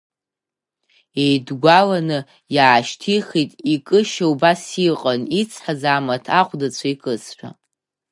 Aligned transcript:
Еидгәаланы 1.23 2.19
иаашьҭихит, 2.55 3.51
икышьа 3.73 4.25
убас 4.33 4.63
иҟан, 4.89 5.21
ицҳаз 5.39 5.81
амаҭ 5.95 6.25
ахәдацәа 6.39 6.87
икызшәа. 6.93 7.49